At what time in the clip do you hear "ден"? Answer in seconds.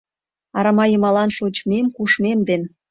2.47-2.61